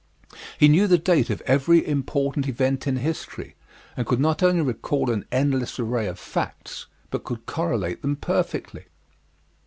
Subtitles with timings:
[0.57, 3.53] He knew the date of every important event in history,
[3.95, 8.85] and could not only recall an endless array of facts but could correlate them perfectly.